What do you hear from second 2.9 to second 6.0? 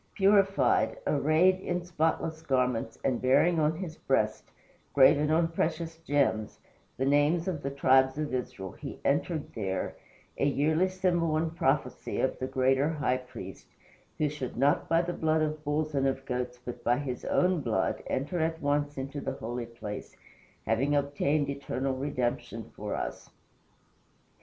and bearing on his breast graven on precious